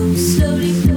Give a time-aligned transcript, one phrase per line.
[0.00, 0.89] slowly